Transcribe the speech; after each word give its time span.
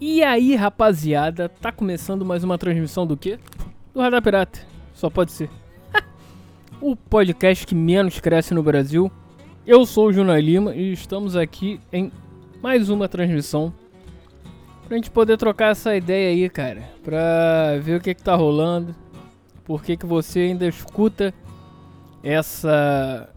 E 0.00 0.24
aí, 0.24 0.56
rapaziada, 0.56 1.48
tá 1.48 1.70
começando 1.70 2.24
mais 2.24 2.42
uma 2.42 2.58
transmissão 2.58 3.06
do 3.06 3.16
quê? 3.16 3.38
Do 3.94 4.00
Radar 4.00 4.20
Pirata. 4.20 4.58
Só 4.92 5.08
pode 5.08 5.30
ser. 5.30 5.48
o 6.80 6.96
podcast 6.96 7.64
que 7.64 7.76
menos 7.76 8.18
cresce 8.18 8.52
no 8.52 8.62
Brasil. 8.62 9.10
Eu 9.64 9.86
sou 9.86 10.08
o 10.08 10.12
Juna 10.12 10.38
Lima 10.40 10.74
e 10.74 10.92
estamos 10.92 11.36
aqui 11.36 11.80
em 11.92 12.10
mais 12.60 12.90
uma 12.90 13.08
transmissão 13.08 13.72
pra 14.86 14.96
gente 14.96 15.10
poder 15.10 15.36
trocar 15.38 15.70
essa 15.70 15.94
ideia 15.96 16.30
aí, 16.30 16.50
cara. 16.50 16.82
Pra 17.04 17.78
ver 17.80 17.98
o 17.98 18.00
que 18.00 18.14
que 18.14 18.22
tá 18.22 18.34
rolando. 18.34 18.96
Por 19.64 19.82
que 19.82 19.96
que 19.96 20.06
você 20.06 20.40
ainda 20.40 20.66
escuta 20.66 21.32
essa 22.20 23.30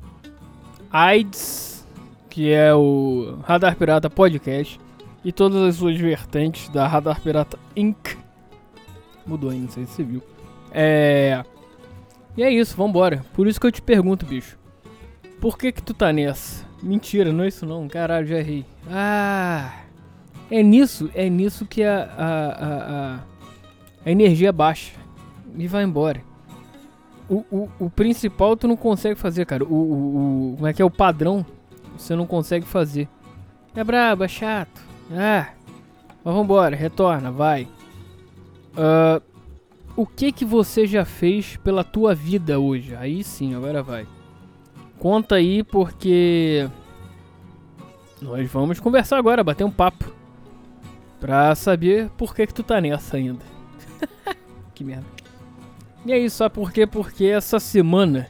AIDS, 0.92 1.88
que 2.32 2.52
é 2.52 2.74
o 2.74 3.38
Radar 3.44 3.76
Pirata 3.76 4.10
Podcast 4.10 4.87
e 5.24 5.32
todas 5.32 5.62
as 5.62 5.76
suas 5.76 5.98
vertentes 5.98 6.70
da 6.70 6.88
Radar 6.88 7.22
Pirata 7.22 7.58
Inc. 7.76 8.18
Mudou 9.26 9.50
aí, 9.50 9.60
não 9.60 9.70
sei 9.70 9.86
se 9.86 9.94
você 9.94 10.04
viu. 10.04 10.24
É. 10.72 11.44
E 12.36 12.44
é 12.44 12.52
isso, 12.52 12.78
vambora. 12.78 13.26
Por 13.34 13.48
isso 13.48 13.60
que 13.60 13.68
eu 13.68 13.72
te 13.72 13.82
pergunto, 13.82 14.26
bicho. 14.26 14.58
Por 15.42 15.58
que 15.58 15.72
que 15.72 15.82
tu 15.82 15.94
tá 15.94 16.14
nessa? 16.14 16.66
Mentira, 16.82 17.32
não 17.32 17.44
é 17.44 17.48
isso 17.48 17.66
não. 17.66 17.88
Caralho, 17.88 18.28
já 18.28 18.38
errei. 18.38 18.66
Ah. 18.90 19.82
É 20.50 20.64
nisso, 20.64 21.10
é 21.14 21.30
nisso 21.30 21.66
que 21.66 21.84
a, 21.84 22.04
a, 22.18 22.66
a, 22.66 23.20
a, 24.06 24.12
energia 24.12 24.52
baixa. 24.52 24.94
E 25.58 25.68
vai 25.68 25.84
embora. 25.84 26.22
O, 27.30 27.44
o, 27.52 27.70
o 27.80 27.90
principal 27.90 28.56
tu 28.56 28.68
não 28.68 28.78
consegue 28.78 29.20
fazer, 29.20 29.46
cara. 29.46 29.66
O, 29.66 29.74
o, 29.74 30.52
o, 30.54 30.56
Como 30.56 30.68
é 30.68 30.74
que 30.74 30.82
é? 30.82 30.86
O 30.86 30.90
padrão 30.90 31.46
você 31.98 32.16
não 32.16 32.26
consegue 32.26 32.66
fazer. 32.66 33.10
É 33.76 33.84
brabo, 33.84 34.24
é 34.24 34.28
chato. 34.28 34.87
Ah, 35.12 35.50
mas 36.24 36.34
vambora, 36.34 36.76
retorna, 36.76 37.32
vai. 37.32 37.68
Uh, 38.74 39.22
o 39.96 40.06
que 40.06 40.32
que 40.32 40.46
você 40.46 40.86
já 40.86 41.06
fez 41.06 41.58
pela 41.58 41.84
tua 41.84 42.14
vida 42.14 42.60
hoje? 42.60 42.96
Aí 42.96 43.24
sim, 43.24 43.56
agora 43.56 43.82
vai. 43.82 44.06
Conta 45.00 45.36
aí 45.36 45.64
porque 45.64 46.70
nós 48.22 48.50
vamos 48.52 48.80
conversar 48.80 49.18
agora, 49.18 49.44
bater 49.44 49.64
um 49.64 49.72
papo. 49.72 50.14
Pra 51.20 51.56
saber 51.56 52.10
por 52.12 52.36
que 52.36 52.46
que 52.46 52.54
tu 52.54 52.62
tá 52.62 52.80
nessa 52.80 53.18
ainda. 53.18 53.44
que 54.76 54.84
merda. 54.84 55.06
E 56.06 56.16
isso, 56.16 56.38
sabe 56.38 56.54
por 56.54 56.72
quê? 56.72 56.86
Porque 56.86 57.26
essa 57.26 57.60
semana, 57.60 58.30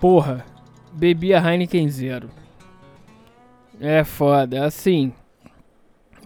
porra, 0.00 0.44
bebi 0.92 1.34
a 1.34 1.40
Heineken 1.40 1.88
Zero. 1.90 2.30
É 3.78 4.02
foda, 4.04 4.64
assim. 4.64 5.12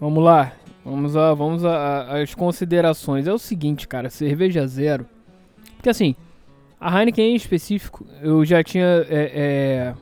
Vamos 0.00 0.24
lá. 0.24 0.52
Vamos 0.84 1.14
a, 1.14 1.34
vamos 1.34 1.64
às 1.64 2.34
considerações. 2.34 3.26
É 3.26 3.32
o 3.32 3.38
seguinte, 3.38 3.86
cara, 3.86 4.08
cerveja 4.08 4.66
zero. 4.66 5.06
Porque 5.76 5.90
assim, 5.90 6.16
a 6.80 6.98
Heineken 6.98 7.32
em 7.32 7.36
específico, 7.36 8.06
eu 8.22 8.44
já 8.44 8.64
tinha 8.64 8.86
é, 9.08 9.94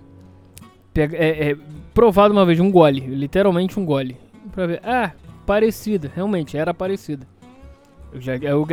é, 0.94 1.02
é, 1.02 1.50
é, 1.50 1.56
provado 1.92 2.32
uma 2.32 2.46
vez 2.46 2.60
um 2.60 2.70
gole, 2.70 3.00
literalmente 3.00 3.78
um 3.78 3.84
gole. 3.84 4.16
Pra 4.52 4.66
ver. 4.66 4.80
Ah, 4.84 5.10
parecida, 5.44 6.10
realmente, 6.14 6.56
era 6.56 6.72
parecida. 6.72 7.26
Eu 8.12 8.20
já, 8.20 8.36
eu, 8.36 8.66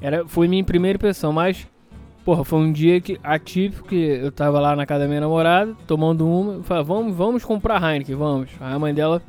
era, 0.00 0.26
foi 0.26 0.48
minha 0.48 0.64
primeira 0.64 0.96
impressão, 0.96 1.32
mas, 1.32 1.66
porra, 2.24 2.42
foi 2.42 2.58
um 2.58 2.72
dia 2.72 3.00
que, 3.00 3.20
atípico 3.22 3.86
que 3.86 3.96
eu 3.96 4.32
tava 4.32 4.58
lá 4.58 4.74
na 4.74 4.86
casa 4.86 5.00
da 5.00 5.08
minha 5.08 5.20
namorada, 5.20 5.76
tomando 5.86 6.26
uma, 6.26 6.54
eu 6.54 6.62
falei, 6.62 6.84
vamos, 6.84 7.14
vamos 7.14 7.44
comprar 7.44 7.82
Heineken, 7.82 8.16
vamos. 8.16 8.50
Aí 8.58 8.74
a 8.74 8.78
mãe 8.78 8.94
dela 8.94 9.22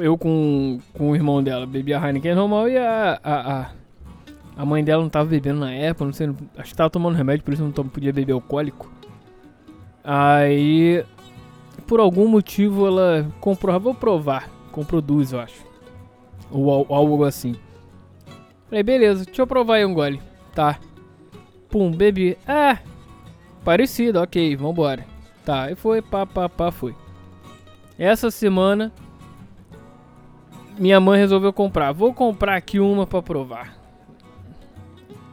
eu 0.00 0.16
com, 0.16 0.78
com 0.94 1.10
o 1.10 1.14
irmão 1.14 1.42
dela 1.42 1.66
bebia 1.66 1.98
Heineken 1.98 2.34
normal 2.34 2.68
e 2.68 2.76
a, 2.76 3.20
a, 3.22 3.60
a, 3.60 3.70
a, 4.56 4.64
mãe 4.64 4.84
dela 4.84 5.02
não 5.02 5.10
tava 5.10 5.28
bebendo 5.28 5.60
na 5.60 5.72
época, 5.72 6.04
não 6.04 6.12
sei, 6.12 6.30
acho 6.56 6.70
que 6.70 6.76
tava 6.76 6.90
tomando 6.90 7.16
remédio, 7.16 7.44
por 7.44 7.54
isso 7.54 7.62
não 7.62 7.72
podia 7.72 8.12
beber 8.12 8.32
alcoólico. 8.32 8.90
Aí, 10.02 11.04
por 11.86 12.00
algum 12.00 12.28
motivo, 12.28 12.86
ela 12.86 13.26
comprou, 13.40 13.78
vou 13.78 13.94
provar, 13.94 14.48
comprou 14.72 15.00
duas, 15.00 15.32
eu 15.32 15.40
acho. 15.40 15.64
Ou 16.50 16.86
algo 16.88 17.24
assim. 17.24 17.54
Falei, 18.68 18.82
beleza, 18.82 19.24
deixa 19.24 19.42
eu 19.42 19.46
provar 19.46 19.76
aí 19.76 19.84
um 19.84 19.94
gole. 19.94 20.20
Tá. 20.54 20.78
Pum, 21.68 21.90
bebi. 21.90 22.36
Ah, 22.46 22.78
parecido, 23.64 24.20
ok, 24.20 24.56
vambora. 24.56 25.04
Tá, 25.44 25.70
e 25.70 25.74
foi, 25.74 26.02
pá, 26.02 26.26
pá, 26.26 26.48
pá, 26.48 26.70
foi. 26.70 26.94
Essa 27.98 28.30
semana 28.30 28.92
minha 30.80 30.98
mãe 30.98 31.20
resolveu 31.20 31.52
comprar. 31.52 31.92
Vou 31.92 32.14
comprar 32.14 32.56
aqui 32.56 32.80
uma 32.80 33.06
pra 33.06 33.20
provar. 33.20 33.76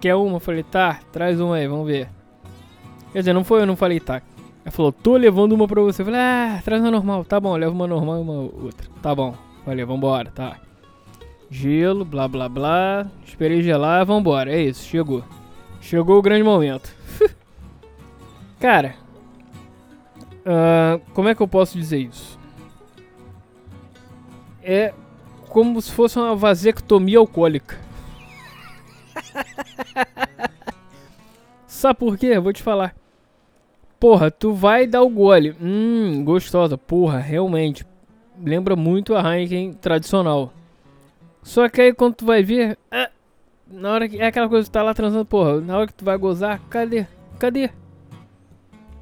Quer 0.01 0.13
uma? 0.15 0.41
Falei, 0.41 0.61
tá, 0.61 0.99
traz 1.09 1.39
uma 1.39 1.55
aí, 1.55 1.67
vamos 1.67 1.87
ver. 1.87 2.09
Quer 3.13 3.19
dizer, 3.19 3.33
não 3.33 3.45
foi 3.45 3.61
eu, 3.61 3.65
não 3.65 3.77
falei, 3.77 4.01
tá. 4.01 4.21
Ela 4.65 4.71
falou, 4.71 4.91
tô 4.91 5.15
levando 5.15 5.53
uma 5.53 5.65
pra 5.65 5.81
você. 5.81 6.03
falei, 6.03 6.19
ah, 6.19 6.61
traz 6.65 6.81
uma 6.81 6.91
normal. 6.91 7.23
Tá 7.23 7.39
bom, 7.39 7.55
leva 7.55 7.71
uma 7.71 7.87
normal 7.87 8.17
e 8.17 8.21
uma 8.21 8.33
outra. 8.33 8.89
Tá 9.01 9.15
bom. 9.15 9.33
Falei, 9.63 9.85
vambora, 9.85 10.29
tá. 10.29 10.59
Gelo, 11.49 12.03
blá 12.03 12.27
blá 12.27 12.49
blá. 12.49 13.07
Esperei 13.25 13.61
gelar, 13.61 14.05
vambora. 14.05 14.51
É 14.51 14.61
isso, 14.61 14.85
chegou. 14.85 15.23
Chegou 15.79 16.19
o 16.19 16.21
grande 16.21 16.43
momento. 16.43 16.93
Cara, 18.59 18.95
uh, 20.45 20.99
como 21.13 21.29
é 21.29 21.35
que 21.35 21.41
eu 21.41 21.47
posso 21.47 21.77
dizer 21.77 21.99
isso? 21.99 22.37
É 24.61 24.93
como 25.49 25.81
se 25.81 25.91
fosse 25.91 26.17
uma 26.17 26.35
vasectomia 26.35 27.19
alcoólica. 27.19 27.77
Sabe 31.67 31.99
por 31.99 32.17
quê? 32.17 32.39
Vou 32.39 32.53
te 32.53 32.63
falar. 32.63 32.95
Porra, 33.99 34.29
tu 34.29 34.53
vai 34.53 34.85
dar 34.85 35.01
o 35.01 35.09
gole. 35.09 35.55
Hum, 35.61 36.23
gostosa. 36.23 36.77
Porra, 36.77 37.17
realmente. 37.19 37.85
Lembra 38.43 38.75
muito 38.75 39.15
a 39.15 39.21
Heineken 39.21 39.73
tradicional. 39.73 40.53
Só 41.41 41.67
que 41.67 41.81
aí 41.81 41.93
quando 41.93 42.15
tu 42.15 42.25
vai 42.25 42.43
ver. 42.43 42.77
É, 42.91 43.09
na 43.67 43.91
hora 43.91 44.07
que. 44.07 44.19
É 44.19 44.27
aquela 44.27 44.49
coisa 44.49 44.65
que 44.65 44.71
tu 44.71 44.73
tá 44.73 44.83
lá 44.83 44.93
transando, 44.93 45.25
porra. 45.25 45.59
Na 45.61 45.77
hora 45.77 45.87
que 45.87 45.93
tu 45.93 46.05
vai 46.05 46.17
gozar, 46.17 46.59
cadê? 46.69 47.07
Cadê? 47.39 47.69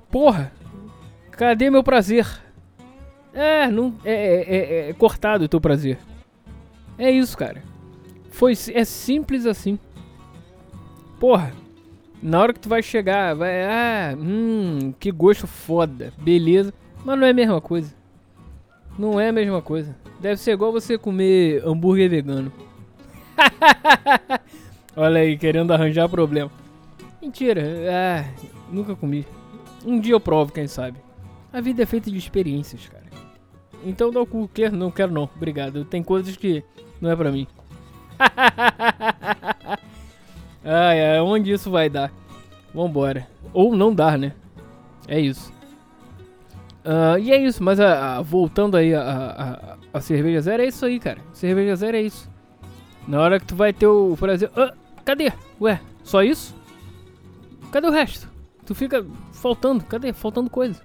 Porra! 0.09 0.51
Cadê 1.31 1.69
meu 1.69 1.83
prazer? 1.83 2.25
É, 3.33 3.67
não, 3.67 3.93
é, 4.05 4.13
é, 4.13 4.55
é, 4.57 4.89
é 4.89 4.93
cortado 4.93 5.43
o 5.43 5.47
teu 5.49 5.59
prazer. 5.59 5.97
É 6.97 7.11
isso, 7.11 7.37
cara. 7.37 7.61
Foi, 8.29 8.53
é 8.73 8.83
simples 8.83 9.45
assim. 9.45 9.79
Porra, 11.19 11.53
na 12.21 12.39
hora 12.39 12.53
que 12.53 12.59
tu 12.59 12.69
vai 12.69 12.81
chegar, 12.81 13.35
vai, 13.35 13.63
ah, 13.63 14.15
hum, 14.17 14.93
que 14.99 15.11
gosto 15.11 15.47
foda, 15.47 16.13
beleza. 16.17 16.73
Mas 17.03 17.19
não 17.19 17.27
é 17.27 17.29
a 17.29 17.33
mesma 17.33 17.61
coisa. 17.61 17.93
Não 18.97 19.19
é 19.19 19.29
a 19.29 19.31
mesma 19.31 19.61
coisa. 19.61 19.95
Deve 20.19 20.37
ser 20.37 20.53
igual 20.53 20.71
você 20.71 20.97
comer 20.97 21.61
hambúrguer 21.65 22.09
vegano. 22.09 22.51
Olha 24.95 25.21
aí, 25.21 25.37
querendo 25.37 25.71
arranjar 25.71 26.09
problema. 26.09 26.49
Mentira, 27.21 27.61
ah, 27.91 28.25
nunca 28.71 28.95
comi. 28.95 29.25
Um 29.85 29.99
dia 29.99 30.13
eu 30.13 30.19
provo, 30.19 30.51
quem 30.51 30.67
sabe. 30.67 30.97
A 31.51 31.61
vida 31.61 31.83
é 31.83 31.85
feita 31.85 32.09
de 32.09 32.17
experiências, 32.17 32.87
cara. 32.87 33.05
Então 33.83 34.11
dá 34.11 34.19
o 34.19 34.25
cu, 34.25 34.49
quer? 34.51 34.71
Não 34.71 34.89
quero 34.89 35.11
não, 35.11 35.29
obrigado. 35.35 35.85
Tem 35.85 36.01
coisas 36.01 36.35
que 36.35 36.63
não 37.01 37.11
é 37.11 37.15
pra 37.15 37.31
mim. 37.31 37.47
Ai, 40.67 40.99
ai, 40.99 41.19
onde 41.19 41.51
isso 41.51 41.69
vai 41.69 41.87
dar? 41.87 42.11
Vambora. 42.73 43.27
Ou 43.53 43.75
não 43.75 43.93
dar, 43.93 44.17
né? 44.17 44.33
É 45.07 45.19
isso. 45.19 45.53
Uh, 46.83 47.19
e 47.19 47.31
é 47.31 47.37
isso, 47.37 47.63
mas 47.63 47.79
a, 47.79 48.17
a, 48.17 48.21
voltando 48.23 48.75
aí 48.75 48.91
a, 48.93 49.01
a, 49.01 49.97
a, 49.97 50.01
cerveja 50.01 50.41
zero, 50.41 50.63
é 50.63 50.67
isso 50.67 50.83
aí, 50.83 50.99
cara. 50.99 51.19
Cerveja 51.33 51.75
zero 51.75 51.97
é 51.97 52.01
isso. 52.01 52.27
Na 53.07 53.21
hora 53.21 53.39
que 53.39 53.45
tu 53.45 53.55
vai 53.55 53.71
ter 53.73 53.85
o 53.85 54.17
prazer. 54.17 54.49
Ah, 54.57 54.73
cadê? 55.03 55.31
Ué, 55.61 55.79
só 56.03 56.23
isso? 56.23 56.55
Cadê 57.71 57.85
o 57.85 57.91
resto? 57.91 58.27
Tu 58.65 58.73
fica 58.73 59.05
faltando, 59.33 59.83
cadê? 59.83 60.13
Faltando 60.13 60.49
coisa. 60.49 60.81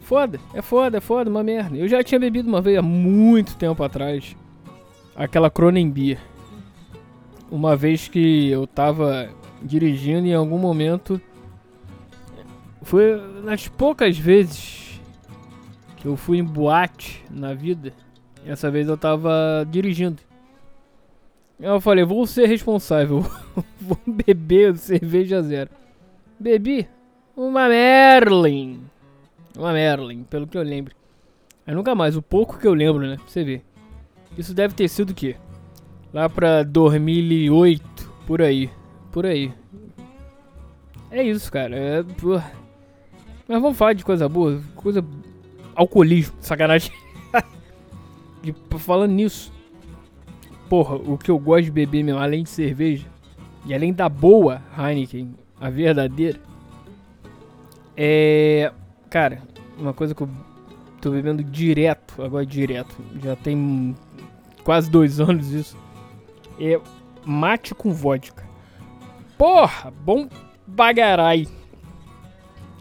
Foda, 0.00 0.40
é 0.54 0.62
foda, 0.62 0.96
é 0.96 1.00
foda, 1.02 1.28
uma 1.28 1.42
merda. 1.42 1.76
Eu 1.76 1.88
já 1.88 2.02
tinha 2.02 2.18
bebido 2.18 2.48
uma 2.48 2.62
vez 2.62 2.78
há 2.78 2.82
muito 2.82 3.56
tempo 3.56 3.82
atrás 3.82 4.34
aquela 5.16 5.50
Cronenbeer. 5.50 6.18
Uma 7.50 7.76
vez 7.76 8.08
que 8.08 8.48
eu 8.50 8.66
tava 8.66 9.30
dirigindo 9.62 10.26
em 10.26 10.34
algum 10.34 10.58
momento. 10.58 11.20
Foi 12.82 13.20
nas 13.42 13.66
poucas 13.66 14.18
vezes 14.18 15.00
que 15.96 16.06
eu 16.06 16.16
fui 16.16 16.38
em 16.38 16.44
boate 16.44 17.24
na 17.30 17.54
vida. 17.54 17.92
Essa 18.44 18.70
vez 18.70 18.88
eu 18.88 18.96
tava 18.96 19.66
dirigindo. 19.70 20.20
Eu 21.58 21.80
falei, 21.80 22.04
vou 22.04 22.26
ser 22.26 22.46
responsável. 22.46 23.24
vou 23.80 23.98
beber 24.06 24.76
cerveja 24.76 25.42
zero. 25.42 25.70
Bebi 26.38 26.86
uma 27.36 27.68
Merlin. 27.68 28.82
Uma 29.56 29.72
Merlin, 29.72 30.24
pelo 30.24 30.46
que 30.46 30.58
eu 30.58 30.62
lembro. 30.62 30.94
É 31.66 31.72
nunca 31.72 31.94
mais, 31.94 32.16
o 32.16 32.22
pouco 32.22 32.58
que 32.58 32.66
eu 32.66 32.74
lembro, 32.74 33.06
né? 33.06 33.16
Pra 33.16 33.26
você 33.26 33.42
ver. 33.42 33.64
Isso 34.36 34.54
deve 34.54 34.74
ter 34.74 34.88
sido 34.88 35.10
o 35.10 35.14
quê? 35.14 35.36
Lá 36.12 36.28
pra 36.28 36.62
2008, 36.62 38.12
por 38.26 38.42
aí. 38.42 38.70
Por 39.10 39.26
aí. 39.26 39.52
É 41.10 41.22
isso, 41.22 41.50
cara. 41.50 41.76
É. 41.76 42.04
Mas 43.46 43.62
vamos 43.62 43.76
falar 43.76 43.92
de 43.92 44.04
coisa 44.04 44.28
boa. 44.28 44.60
Coisa. 44.74 45.04
Alcoolismo. 45.74 46.34
Sacanagem. 46.40 46.92
e, 48.42 48.54
falando 48.78 49.12
nisso. 49.12 49.52
Porra, 50.68 50.96
o 50.96 51.16
que 51.16 51.30
eu 51.30 51.38
gosto 51.38 51.64
de 51.64 51.70
beber 51.70 52.02
mesmo, 52.02 52.20
além 52.20 52.42
de 52.42 52.50
cerveja. 52.50 53.06
E 53.66 53.72
além 53.72 53.92
da 53.92 54.08
boa 54.08 54.60
Heineken, 54.76 55.34
a 55.60 55.70
verdadeira. 55.70 56.40
É. 57.96 58.72
Cara, 59.08 59.42
uma 59.78 59.92
coisa 59.92 60.14
que 60.14 60.22
eu 60.22 60.28
tô 61.00 61.10
bebendo 61.10 61.44
direto, 61.44 62.22
agora 62.22 62.44
direto. 62.44 62.96
Já 63.22 63.36
tem 63.36 63.94
quase 64.64 64.90
dois 64.90 65.20
anos 65.20 65.52
isso. 65.52 65.76
É 66.58 66.80
mate 67.24 67.74
com 67.74 67.92
vodka. 67.92 68.44
Porra, 69.38 69.92
bom 70.04 70.28
bagarai. 70.66 71.46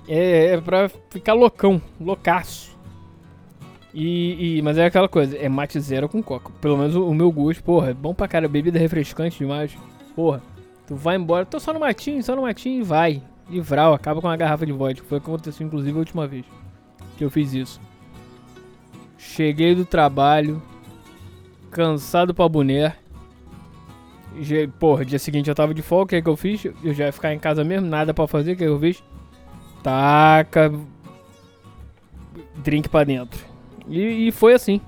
É, 0.07 0.53
é 0.53 0.61
pra 0.61 0.89
ficar 1.09 1.33
loucão, 1.33 1.81
loucaço. 1.99 2.73
E, 3.93 4.57
e, 4.57 4.61
mas 4.63 4.77
é 4.77 4.85
aquela 4.85 5.07
coisa, 5.07 5.37
é 5.37 5.47
mate 5.47 5.79
zero 5.79 6.09
com 6.09 6.21
coca. 6.23 6.51
Pelo 6.59 6.77
menos 6.77 6.95
o, 6.95 7.07
o 7.07 7.13
meu 7.13 7.31
gosto, 7.31 7.63
porra, 7.63 7.91
é 7.91 7.93
bom 7.93 8.13
pra 8.13 8.27
cara, 8.27 8.47
bebida 8.47 8.79
refrescante 8.79 9.37
demais. 9.37 9.77
Porra, 10.15 10.41
tu 10.87 10.95
vai 10.95 11.15
embora, 11.15 11.45
tô 11.45 11.59
só 11.59 11.71
no 11.71 11.79
matinho, 11.79 12.23
só 12.23 12.35
no 12.35 12.41
matinho 12.41 12.81
e 12.81 12.83
vai. 12.83 13.21
E 13.49 13.59
vral, 13.59 13.93
acaba 13.93 14.19
com 14.19 14.27
uma 14.27 14.37
garrafa 14.37 14.65
de 14.65 14.71
vodka. 14.71 15.05
Foi 15.07 15.17
o 15.19 15.21
que 15.21 15.29
aconteceu 15.29 15.67
inclusive 15.67 15.95
a 15.95 15.99
última 15.99 16.25
vez 16.25 16.45
que 17.17 17.23
eu 17.23 17.29
fiz 17.29 17.53
isso. 17.53 17.79
Cheguei 19.17 19.75
do 19.75 19.85
trabalho, 19.85 20.61
cansado 21.73 22.33
pra 22.33 22.47
boné. 22.47 22.95
Porra, 24.79 25.03
dia 25.05 25.19
seguinte 25.19 25.49
eu 25.49 25.55
tava 25.55 25.73
de 25.73 25.81
folga, 25.81 26.03
o 26.03 26.07
que, 26.07 26.15
é 26.15 26.21
que 26.21 26.29
eu 26.29 26.37
fiz? 26.37 26.65
Eu 26.83 26.93
já 26.93 27.05
ia 27.05 27.11
ficar 27.11 27.33
em 27.33 27.39
casa 27.39 27.63
mesmo, 27.63 27.87
nada 27.87 28.13
pra 28.13 28.27
fazer, 28.27 28.53
o 28.53 28.55
que, 28.55 28.63
é 28.63 28.67
que 28.67 28.71
eu 28.71 28.79
fiz? 28.79 29.03
Taca. 29.83 30.71
Drink 32.55 32.89
pra 32.89 33.03
dentro. 33.03 33.39
E, 33.87 34.27
e 34.27 34.31
foi 34.31 34.53
assim. 34.53 34.79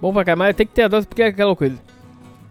Bom 0.00 0.12
pra 0.12 0.24
cá, 0.24 0.34
mas 0.34 0.56
tem 0.56 0.66
que 0.66 0.72
ter 0.72 0.82
a 0.82 0.88
dose 0.88 1.06
porque 1.06 1.22
é 1.22 1.26
aquela 1.26 1.54
coisa. 1.54 1.78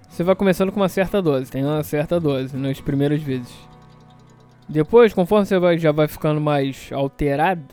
Você 0.07 0.23
vai 0.23 0.35
começando 0.35 0.71
com 0.71 0.79
uma 0.79 0.89
certa 0.89 1.21
dose, 1.21 1.51
tem 1.51 1.63
uma 1.63 1.83
certa 1.83 2.19
dose 2.19 2.55
nas 2.55 2.79
primeiras 2.79 3.21
vezes. 3.21 3.53
Depois, 4.67 5.13
conforme 5.13 5.45
você 5.45 5.57
vai, 5.57 5.77
já 5.77 5.91
vai 5.91 6.07
ficando 6.07 6.39
mais 6.39 6.89
alterado, 6.91 7.63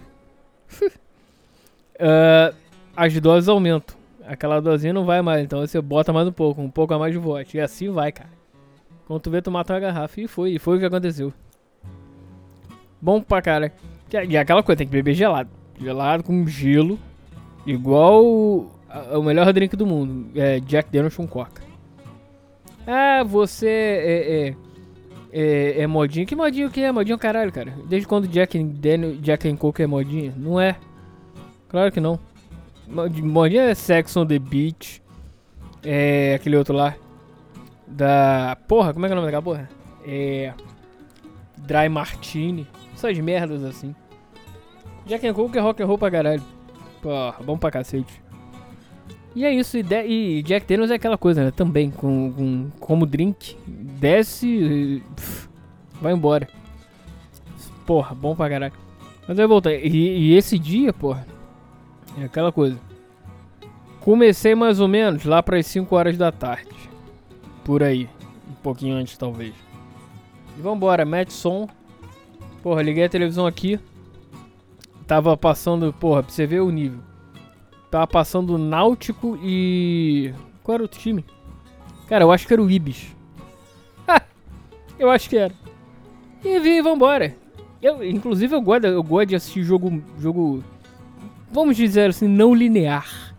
uh, 2.01 2.55
as 2.97 3.21
doses 3.21 3.49
aumentam. 3.49 3.96
Aquela 4.27 4.61
dosinha 4.61 4.93
não 4.93 5.05
vai 5.05 5.23
mais, 5.23 5.45
então 5.45 5.61
você 5.61 5.81
bota 5.81 6.13
mais 6.13 6.27
um 6.27 6.33
pouco, 6.33 6.61
um 6.61 6.71
pouco 6.71 6.93
a 6.93 6.99
mais 6.99 7.13
de 7.13 7.19
vodka. 7.19 7.57
E 7.57 7.61
assim 7.61 7.91
vai, 7.91 8.11
cara. 8.11 8.31
Quando 9.07 9.21
tu 9.21 9.31
vê, 9.31 9.41
tu 9.41 9.51
mata 9.51 9.73
uma 9.73 9.81
garrafa. 9.81 10.21
E 10.21 10.27
foi, 10.27 10.53
e 10.53 10.59
foi 10.59 10.77
o 10.77 10.81
que 10.81 10.87
aconteceu. 10.87 11.33
Bom 13.01 13.21
pra 13.23 13.41
cara. 13.41 13.73
E 14.29 14.37
aquela 14.37 14.63
coisa, 14.63 14.79
tem 14.79 14.87
que 14.87 14.93
beber 14.93 15.15
gelado. 15.15 15.49
Gelado 15.81 16.25
com 16.25 16.47
gelo. 16.47 16.99
Igual 17.65 18.25
o, 18.25 18.71
o 19.13 19.23
melhor 19.23 19.53
drink 19.53 19.77
do 19.77 19.87
mundo. 19.87 20.29
É 20.35 20.59
Jack 20.61 20.91
Daniels 20.91 21.17
com 21.17 21.27
coca. 21.27 21.63
Ah, 22.87 23.23
você 23.25 23.69
é, 23.69 24.49
é, 24.49 24.57
é, 25.33 25.83
é 25.83 25.87
modinho. 25.87 26.27
Que 26.27 26.35
modinho 26.35 26.71
que 26.71 26.81
é? 26.81 26.91
Modinho 26.91 27.19
caralho, 27.19 27.53
cara. 27.53 27.75
Desde 27.89 28.09
quando 28.09 28.27
Jack 28.27 28.59
Daniel, 28.63 29.17
Jack 29.17 29.49
and 29.49 29.57
Coke 29.57 29.83
é 29.83 29.87
modinho? 29.87 30.33
Não 30.37 30.61
é. 30.61 30.77
Claro 31.69 31.93
que 31.93 32.01
não. 32.01 32.19
Modinha 32.89 33.63
é 33.63 33.75
Sex 33.75 34.17
on 34.17 34.27
the 34.27 34.39
Beach. 34.39 35.03
É 35.83 36.35
aquele 36.35 36.57
outro 36.57 36.75
lá. 36.75 36.95
Da. 37.87 38.57
Porra, 38.67 38.93
como 38.93 39.07
é 39.07 39.09
que 39.09 39.13
é 39.13 39.17
o 39.17 39.21
nome 39.21 39.27
daquela 39.27 39.43
porra? 39.43 39.69
É. 40.07 40.53
Dry 41.59 41.89
Martini. 41.89 42.67
Essas 42.95 43.19
merdas 43.19 43.63
assim. 43.65 43.95
Jack 45.07 45.27
and 45.27 45.35
Coke 45.35 45.57
é 45.57 45.61
rock 45.61 45.83
and 45.83 45.87
roll 45.87 45.99
pra 45.99 46.11
caralho. 46.11 46.43
Porra, 47.03 47.37
bom 47.45 47.57
pra 47.57 47.71
cacete. 47.71 48.21
E 49.35 49.45
é 49.45 49.53
isso, 49.53 49.77
e, 49.77 49.83
de, 49.83 50.03
e 50.03 50.43
Jack 50.43 50.67
Daniels 50.67 50.91
é 50.91 50.95
aquela 50.95 51.19
coisa, 51.19 51.45
né? 51.45 51.51
Também, 51.51 51.91
com, 51.91 52.33
com 52.33 52.71
como 52.81 53.05
drink. 53.05 53.57
Desce. 53.67 55.03
Pff, 55.15 55.49
vai 56.01 56.15
embora. 56.15 56.49
Porra, 57.85 58.15
bom 58.15 58.35
pra 58.35 58.49
caralho. 58.49 58.73
Mas 59.29 59.39
eu 59.39 59.47
voltei. 59.47 59.85
E, 59.85 60.31
e 60.31 60.35
esse 60.35 60.59
dia, 60.59 60.93
porra. 60.93 61.27
É 62.19 62.25
aquela 62.25 62.51
coisa. 62.51 62.79
Comecei 64.01 64.55
mais 64.55 64.81
ou 64.81 64.89
menos 64.89 65.25
lá 65.25 65.43
para 65.43 65.59
as 65.59 65.67
5 65.67 65.95
horas 65.95 66.17
da 66.17 66.31
tarde. 66.31 66.77
Por 67.65 67.83
aí. 67.83 68.09
Um 68.49 68.55
pouquinho 68.63 68.95
antes, 68.95 69.19
talvez. 69.19 69.55
E 70.57 70.61
vambora, 70.61 71.05
mete 71.05 71.33
som. 71.33 71.69
Porra, 72.63 72.83
liguei 72.83 73.05
a 73.05 73.09
televisão 73.09 73.47
aqui. 73.47 73.79
Tava 75.07 75.37
passando, 75.37 75.93
porra, 75.93 76.23
pra 76.23 76.33
você 76.33 76.47
ver 76.47 76.61
o 76.61 76.71
nível. 76.71 77.01
Tava 77.91 78.07
passando 78.07 78.59
Náutico 78.59 79.39
e. 79.43 80.33
Qual 80.63 80.75
era 80.75 80.85
o 80.85 80.89
time? 80.89 81.25
Cara, 82.09 82.25
eu 82.25 82.33
acho 82.33 82.47
que 82.47 82.53
era 82.53 82.63
o 82.63 82.71
Ibis. 82.71 83.15
eu 84.99 85.11
acho 85.11 85.29
que 85.29 85.37
era. 85.37 85.55
E 86.45 86.59
vi, 86.61 86.81
vambora. 86.81 87.37
Eu, 87.83 88.03
inclusive, 88.03 88.55
eu 88.55 88.61
gosto, 88.61 88.87
eu 88.87 89.03
gosto 89.03 89.29
de 89.29 89.37
assistir 89.37 89.63
jogo, 89.63 90.03
jogo 90.19 90.65
vamos 91.51 91.77
dizer 91.77 92.11
assim, 92.11 92.29
não 92.29 92.55
linear. 92.55 93.35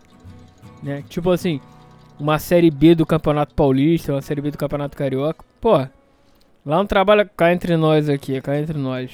Né? 0.82 1.02
Tipo 1.08 1.30
assim, 1.30 1.60
uma 2.18 2.38
série 2.38 2.70
B 2.70 2.94
do 2.94 3.06
Campeonato 3.06 3.54
Paulista, 3.54 4.12
uma 4.12 4.22
série 4.22 4.40
B 4.40 4.50
do 4.50 4.58
Campeonato 4.58 4.96
Carioca. 4.96 5.44
Pô, 5.60 5.76
lá 5.76 5.88
não 6.64 6.86
trabalha 6.86 7.24
cá 7.24 7.52
entre 7.52 7.76
nós 7.76 8.08
aqui, 8.08 8.40
cá 8.40 8.58
entre 8.58 8.78
nós. 8.78 9.10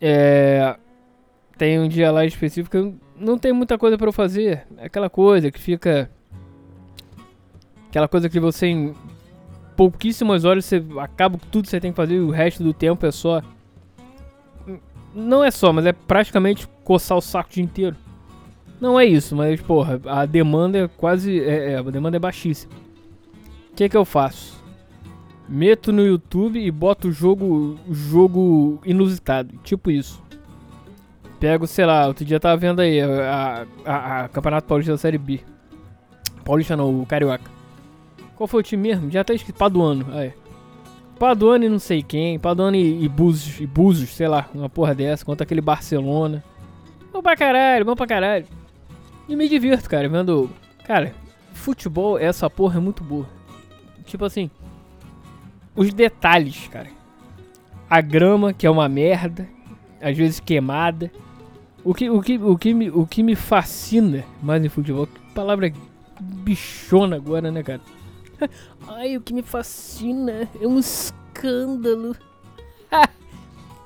É. 0.00 0.76
Tem 1.56 1.78
um 1.78 1.88
dia 1.88 2.10
lá 2.10 2.26
específico 2.26 2.76
que 2.76 2.94
não 3.16 3.38
tem 3.38 3.52
muita 3.52 3.78
coisa 3.78 3.96
para 3.96 4.08
eu 4.08 4.12
fazer. 4.12 4.66
É 4.76 4.86
aquela 4.86 5.08
coisa 5.08 5.50
que 5.50 5.60
fica. 5.60 6.10
Aquela 7.88 8.08
coisa 8.08 8.28
que 8.28 8.40
você 8.40 8.66
em 8.66 8.94
pouquíssimas 9.76 10.44
horas 10.44 10.64
você 10.64 10.84
acaba 11.00 11.38
tudo 11.50 11.64
que 11.64 11.70
você 11.70 11.80
tem 11.80 11.90
que 11.90 11.96
fazer 11.96 12.14
e 12.14 12.20
o 12.20 12.30
resto 12.30 12.62
do 12.62 12.72
tempo 12.72 13.04
é 13.06 13.10
só 13.10 13.42
não 15.14 15.44
é 15.44 15.50
só, 15.50 15.72
mas 15.72 15.86
é 15.86 15.92
praticamente 15.92 16.66
coçar 16.82 17.16
o 17.16 17.20
saco 17.20 17.50
o 17.50 17.52
dia 17.52 17.62
inteiro. 17.62 17.96
Não 18.80 18.98
é 18.98 19.04
isso, 19.04 19.36
mas 19.36 19.60
porra, 19.60 20.00
a 20.06 20.26
demanda 20.26 20.78
é 20.78 20.88
quase. 20.88 21.40
É, 21.40 21.72
é, 21.72 21.76
a 21.78 21.82
demanda 21.82 22.16
é 22.16 22.20
baixíssima. 22.20 22.72
O 23.70 23.76
que, 23.76 23.88
que 23.88 23.96
eu 23.96 24.04
faço? 24.04 24.62
Meto 25.48 25.92
no 25.92 26.04
YouTube 26.04 26.58
e 26.58 26.70
boto 26.70 27.12
jogo, 27.12 27.78
jogo 27.90 28.80
inusitado, 28.84 29.54
tipo 29.62 29.90
isso. 29.90 30.22
Pego, 31.38 31.66
sei 31.66 31.84
lá, 31.84 32.06
outro 32.06 32.24
dia 32.24 32.40
tava 32.40 32.56
vendo 32.56 32.80
aí 32.80 33.00
a, 33.00 33.66
a, 33.84 34.24
a 34.24 34.28
Campeonato 34.28 34.66
Paulista 34.66 34.92
da 34.92 34.98
Série 34.98 35.18
B. 35.18 35.40
Paulista 36.44 36.76
não, 36.76 37.00
o 37.00 37.06
Carioca. 37.06 37.50
Qual 38.36 38.46
foi 38.46 38.60
o 38.60 38.62
time 38.62 38.88
mesmo? 38.88 39.10
Já 39.10 39.22
tá 39.22 39.34
escrito 39.34 39.56
Paduano. 39.56 40.06
Aí. 40.12 40.30
Paduano 40.30 40.43
e 41.64 41.68
não 41.68 41.78
sei 41.78 42.02
quem, 42.02 42.38
Paduano 42.38 42.76
e, 42.76 43.04
e 43.04 43.08
Búzios, 43.08 43.60
e 43.60 43.66
Búzios, 43.66 44.10
sei 44.10 44.28
lá, 44.28 44.48
uma 44.54 44.68
porra 44.68 44.94
dessa, 44.94 45.24
contra 45.24 45.44
aquele 45.44 45.60
Barcelona. 45.60 46.42
Bom 47.12 47.22
pra 47.22 47.36
caralho, 47.36 47.84
bom 47.84 47.94
pra 47.94 48.06
caralho. 48.06 48.46
E 49.28 49.36
me 49.36 49.48
divirto, 49.48 49.88
cara, 49.88 50.08
vendo. 50.08 50.50
Cara, 50.84 51.14
futebol, 51.52 52.18
essa 52.18 52.50
porra 52.50 52.78
é 52.78 52.80
muito 52.80 53.02
boa. 53.02 53.26
Tipo 54.04 54.24
assim, 54.24 54.50
os 55.74 55.92
detalhes, 55.94 56.68
cara. 56.68 56.88
A 57.88 58.00
grama, 58.00 58.52
que 58.52 58.66
é 58.66 58.70
uma 58.70 58.88
merda, 58.88 59.48
às 60.00 60.16
vezes 60.16 60.40
queimada. 60.40 61.10
O 61.82 61.94
que, 61.94 62.10
o 62.10 62.20
que, 62.20 62.38
o 62.38 62.58
que, 62.58 62.74
me, 62.74 62.90
o 62.90 63.06
que 63.06 63.22
me 63.22 63.34
fascina 63.34 64.24
mais 64.42 64.64
em 64.64 64.68
futebol, 64.68 65.06
que 65.06 65.20
palavra 65.34 65.72
bichona 66.20 67.16
agora, 67.16 67.50
né, 67.50 67.62
cara? 67.62 67.80
Ai, 68.88 69.16
o 69.16 69.20
que 69.20 69.32
me 69.32 69.42
fascina 69.42 70.48
é 70.60 70.66
um 70.66 70.78
escândalo. 70.78 72.16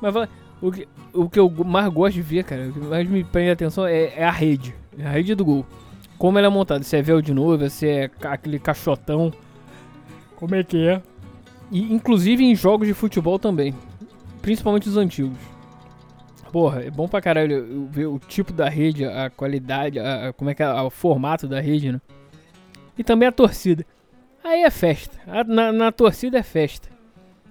Mas 0.01 0.29
o 0.61 0.73
que, 0.73 0.89
o 1.13 1.29
que 1.29 1.39
eu 1.39 1.51
mais 1.65 1.93
gosto 1.93 2.15
de 2.15 2.23
ver, 2.23 2.45
cara, 2.45 2.69
o 2.69 2.73
que 2.73 2.79
mais 2.81 3.09
me 3.09 3.25
prende 3.25 3.51
atenção 3.51 3.87
é, 3.87 4.13
é, 4.17 4.25
a 4.25 4.31
rede. 4.31 4.75
É 4.99 5.07
a 5.07 5.11
rede 5.11 5.35
do 5.35 5.45
gol. 5.45 5.67
Como 6.17 6.39
ela 6.39 6.49
é 6.49 6.51
montada, 6.51 6.83
se 6.83 6.97
é 6.97 7.03
véu 7.03 7.23
de 7.23 7.33
novo, 7.33 7.69
se 7.71 7.87
é 7.87 8.11
aquele 8.23 8.59
caixotão. 8.59 9.33
Como 10.37 10.55
é 10.55 10.65
que 10.65 10.89
é? 10.89 11.03
E 11.71 11.93
inclusive 11.93 12.45
em 12.45 12.55
jogos 12.55 12.89
de 12.89 12.95
futebol 12.95 13.39
também. 13.39 13.75
Principalmente 14.43 14.89
os 14.89 14.97
antigos. 14.97 15.39
Porra, 16.51 16.83
é 16.83 16.91
bom 16.91 17.07
pra 17.07 17.21
caralho 17.21 17.89
ver 17.91 18.07
o 18.07 18.19
tipo 18.19 18.53
da 18.53 18.69
rede, 18.69 19.05
a 19.05 19.29
qualidade, 19.31 19.99
a, 19.99 20.33
como 20.33 20.51
é 20.51 20.55
que 20.55 20.63
é 20.63 20.73
o 20.83 20.91
formato 20.91 21.47
da 21.47 21.61
rede, 21.61 21.93
né? 21.93 22.01
E 22.97 23.05
também 23.05 23.29
a 23.29 23.33
torcida. 23.33 23.85
Aí 24.49 24.63
é 24.63 24.71
festa. 24.71 25.15
Na, 25.47 25.71
na 25.71 25.93
torcida 25.93 26.39
é 26.39 26.43
festa. 26.43 26.89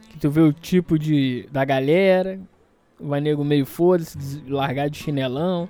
Que 0.10 0.18
tu 0.18 0.32
vê 0.32 0.42
o 0.42 0.52
tipo 0.52 0.98
de 0.98 1.48
da 1.52 1.64
galera, 1.64 2.40
vai 3.00 3.22
nego 3.22 3.46
meio 3.46 3.68
foda-se, 3.68 4.42
largar 4.48 4.90
de 4.90 4.98
chinelão, 4.98 5.70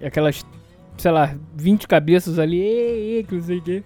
e 0.00 0.04
aquelas 0.04 0.44
sei 0.96 1.12
lá, 1.12 1.32
20 1.54 1.86
cabeças 1.86 2.40
ali, 2.40 2.58
ei, 2.60 3.16
ei, 3.18 3.22
que 3.22 3.36
não 3.36 3.42
sei 3.42 3.58
o 3.58 3.62
que. 3.62 3.84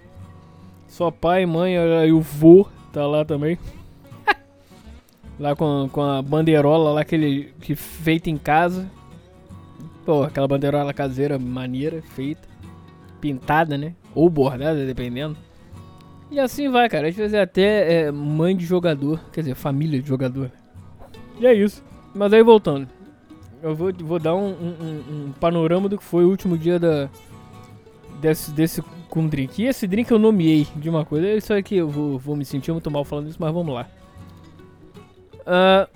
Só 0.89 1.11
pai, 1.11 1.45
mãe 1.45 1.75
e 1.75 2.11
o 2.11 2.23
vô 2.23 2.67
tá 2.91 3.07
lá 3.07 3.23
também. 3.23 3.59
lá 5.39 5.55
com, 5.55 5.91
com 5.93 6.03
a 6.03 6.23
bandeirola 6.23 6.93
lá 6.93 7.03
aquele 7.03 7.53
que 7.61 7.75
feita 7.75 8.31
em 8.31 8.39
casa. 8.39 8.91
Pô, 10.07 10.23
aquela 10.23 10.49
bandeirola 10.49 10.95
caseira 10.95 11.39
maneira, 11.39 12.01
feita. 12.01 12.49
Pintada, 13.21 13.77
né? 13.77 13.95
Ou 14.15 14.31
bordada, 14.31 14.87
dependendo. 14.87 15.37
E 16.33 16.41
assim 16.41 16.71
vai, 16.71 16.89
cara. 16.89 17.09
Às 17.09 17.15
vezes 17.15 17.35
é 17.35 17.43
até 17.43 18.07
é, 18.07 18.11
mãe 18.11 18.57
de 18.57 18.65
jogador. 18.65 19.21
Quer 19.31 19.43
dizer, 19.43 19.55
família 19.55 20.01
de 20.01 20.09
jogador. 20.09 20.51
E 21.39 21.47
é 21.47 21.53
isso. 21.53 21.85
Mas 22.15 22.33
aí 22.33 22.43
voltando. 22.43 22.89
Eu 23.63 23.75
vou, 23.75 23.93
vou 23.93 24.19
dar 24.19 24.35
um, 24.35 24.49
um, 24.49 25.27
um 25.27 25.33
panorama 25.39 25.91
do 25.91 25.99
que 25.99 26.03
foi 26.03 26.25
o 26.25 26.31
último 26.31 26.57
dia 26.57 26.79
da, 26.79 27.11
desse, 28.19 28.51
desse 28.51 28.83
com 29.11 29.29
drink. 29.29 29.63
E 29.63 29.67
esse 29.67 29.87
drink 29.87 30.11
eu 30.11 30.19
nomeei 30.19 30.67
de 30.75 30.89
uma 30.89 31.05
coisa. 31.05 31.27
É 31.27 31.37
isso 31.37 31.53
aqui 31.53 31.77
eu 31.77 31.89
vou, 31.89 32.19
vou 32.19 32.35
me 32.35 32.47
sentir 32.47 32.73
muito 32.73 32.91
mal 32.91 33.05
falando 33.05 33.29
isso, 33.29 33.37
mas 33.39 33.53
vamos 33.53 33.75
lá. 33.75 33.87
Uh, 35.41 35.87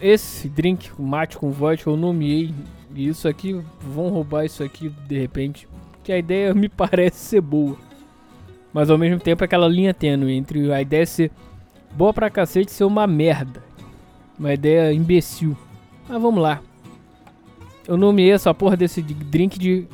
esse 0.00 0.48
drink, 0.48 0.90
mate 0.98 1.36
com 1.36 1.50
vodka, 1.50 1.90
eu 1.90 1.96
nomeei. 1.96 2.54
E 2.94 3.06
isso 3.06 3.28
aqui, 3.28 3.60
vão 3.80 4.08
roubar 4.08 4.46
isso 4.46 4.64
aqui 4.64 4.88
de 4.88 5.18
repente. 5.18 5.68
Que 6.02 6.10
a 6.10 6.18
ideia 6.18 6.54
me 6.56 6.70
parece 6.70 7.18
ser 7.18 7.42
boa. 7.42 7.76
Mas 8.74 8.90
ao 8.90 8.98
mesmo 8.98 9.20
tempo 9.20 9.44
é 9.44 9.46
aquela 9.46 9.68
linha 9.68 9.94
tênue 9.94 10.32
entre 10.32 10.72
a 10.72 10.82
ideia 10.82 11.06
ser 11.06 11.30
boa 11.92 12.12
pra 12.12 12.28
cacete 12.28 12.72
ser 12.72 12.82
uma 12.82 13.06
merda. 13.06 13.62
Uma 14.36 14.52
ideia 14.52 14.92
imbecil. 14.92 15.56
Mas 16.08 16.20
vamos 16.20 16.42
lá. 16.42 16.60
Eu 17.86 17.96
nomeei 17.96 18.32
essa 18.32 18.52
porra 18.52 18.76
desse 18.76 19.00
drink 19.00 19.60
de 19.60 19.86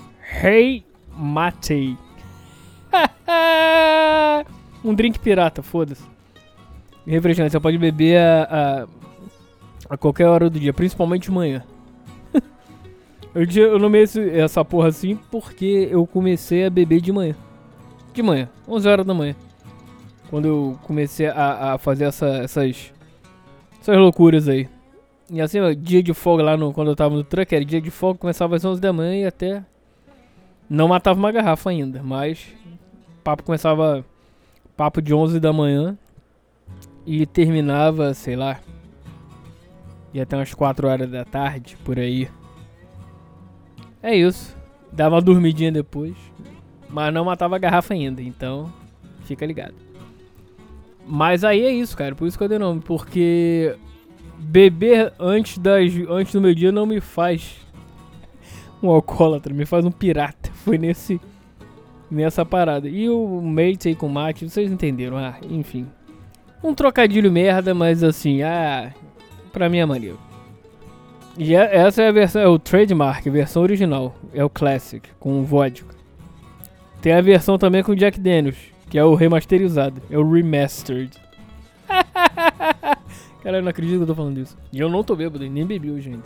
Hey 0.42 0.82
Mate. 1.14 1.98
um 4.82 4.94
drink 4.94 5.18
pirata, 5.18 5.62
foda-se. 5.62 6.02
Refrescante, 7.06 7.52
você 7.52 7.60
pode 7.60 7.76
beber 7.76 8.18
a, 8.18 8.86
a, 9.90 9.94
a, 9.94 9.98
qualquer 9.98 10.26
hora 10.26 10.48
do 10.48 10.58
dia, 10.58 10.72
principalmente 10.72 11.24
de 11.24 11.30
manhã. 11.32 11.62
eu, 13.34 13.78
nomeei 13.78 14.06
essa 14.32 14.64
porra 14.64 14.88
assim 14.88 15.18
porque 15.30 15.88
eu 15.90 16.06
comecei 16.06 16.64
a 16.64 16.70
beber 16.70 17.02
de 17.02 17.12
manhã. 17.12 17.34
De 18.12 18.22
manhã, 18.22 18.48
11 18.68 18.88
horas 18.88 19.06
da 19.06 19.14
manhã. 19.14 19.34
Quando 20.28 20.46
eu 20.46 20.78
comecei 20.82 21.26
a, 21.26 21.74
a 21.74 21.78
fazer 21.78 22.04
essa, 22.04 22.26
essas, 22.26 22.92
essas 23.80 23.96
loucuras 23.96 24.48
aí. 24.48 24.68
E 25.30 25.40
assim, 25.40 25.58
dia 25.78 26.02
de 26.02 26.12
folga 26.12 26.42
lá 26.42 26.56
no, 26.56 26.72
quando 26.72 26.88
eu 26.88 26.96
tava 26.96 27.14
no 27.14 27.22
truck, 27.22 27.54
era 27.54 27.64
dia 27.64 27.80
de 27.80 27.90
folga, 27.90 28.18
começava 28.18 28.56
às 28.56 28.64
11 28.64 28.80
da 28.80 28.92
manhã 28.92 29.14
e 29.14 29.24
até. 29.24 29.64
Não 30.68 30.88
matava 30.88 31.18
uma 31.18 31.32
garrafa 31.32 31.70
ainda, 31.70 32.02
mas. 32.02 32.46
Papo 33.22 33.42
começava. 33.42 34.04
Papo 34.76 35.00
de 35.00 35.14
11 35.14 35.38
da 35.38 35.52
manhã. 35.52 35.96
E 37.06 37.26
terminava, 37.26 38.12
sei 38.12 38.36
lá. 38.36 38.60
Ia 40.12 40.24
até 40.24 40.36
umas 40.36 40.52
4 40.52 40.88
horas 40.88 41.10
da 41.10 41.24
tarde, 41.24 41.76
por 41.84 41.98
aí. 41.98 42.28
É 44.02 44.14
isso. 44.14 44.56
Dava 44.92 45.16
uma 45.16 45.22
dormidinha 45.22 45.70
depois. 45.70 46.14
Mas 46.92 47.12
não 47.12 47.24
matava 47.24 47.56
a 47.56 47.58
garrafa 47.58 47.94
ainda, 47.94 48.22
então. 48.22 48.72
Fica 49.24 49.46
ligado. 49.46 49.74
Mas 51.06 51.44
aí 51.44 51.64
é 51.64 51.72
isso, 51.72 51.96
cara. 51.96 52.14
Por 52.14 52.26
isso 52.26 52.36
que 52.36 52.44
eu 52.44 52.48
dei 52.48 52.58
nome. 52.58 52.80
Porque 52.80 53.76
beber 54.38 55.12
antes, 55.18 55.58
das, 55.58 55.92
antes 56.08 56.32
do 56.32 56.40
meu 56.40 56.54
dia 56.54 56.72
não 56.72 56.86
me 56.86 57.00
faz 57.00 57.56
um 58.82 58.88
alcoólatra, 58.88 59.52
me 59.52 59.66
faz 59.66 59.84
um 59.84 59.90
pirata. 59.90 60.50
Foi 60.64 60.78
nesse 60.78 61.20
nessa 62.10 62.44
parada. 62.44 62.88
E 62.88 63.08
o 63.08 63.40
mate 63.40 63.88
aí 63.88 63.94
com 63.94 64.08
mate, 64.08 64.48
vocês 64.48 64.70
entenderam? 64.70 65.16
Ah, 65.16 65.36
enfim. 65.48 65.86
Um 66.62 66.74
trocadilho 66.74 67.30
merda, 67.30 67.72
mas 67.72 68.02
assim, 68.02 68.42
ah, 68.42 68.92
pra 69.52 69.68
mim 69.68 69.78
é 69.78 69.86
maneiro. 69.86 70.18
E 71.38 71.54
é, 71.54 71.76
essa 71.76 72.02
é 72.02 72.08
a 72.08 72.12
versão, 72.12 72.42
é 72.42 72.48
o 72.48 72.58
trademark, 72.58 73.24
versão 73.30 73.62
original, 73.62 74.14
é 74.34 74.44
o 74.44 74.50
classic, 74.50 75.08
com 75.18 75.44
vodka. 75.44 75.99
Tem 77.00 77.12
a 77.12 77.20
versão 77.20 77.56
também 77.56 77.82
com 77.82 77.94
Jack 77.94 78.20
Daniels, 78.20 78.58
que 78.88 78.98
é 78.98 79.04
o 79.04 79.14
remasterizado, 79.14 80.02
é 80.10 80.18
o 80.18 80.30
remastered. 80.30 81.10
Cara, 83.42 83.56
eu 83.56 83.62
não 83.62 83.70
acredito 83.70 83.96
que 83.96 84.02
eu 84.02 84.06
tô 84.06 84.14
falando 84.14 84.38
isso. 84.38 84.56
E 84.72 84.78
eu 84.78 84.88
não 84.88 85.02
tô 85.02 85.16
bêbado, 85.16 85.48
nem 85.48 85.64
bebi 85.64 85.90
hoje 85.90 86.10
ainda. 86.10 86.24